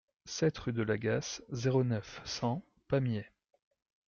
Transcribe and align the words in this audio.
sept 0.25 0.57
rue 0.57 0.73
de 0.73 0.81
l'Agasse, 0.81 1.43
zéro 1.51 1.83
neuf, 1.83 2.21
cent, 2.25 2.65
Pamiers 2.87 3.29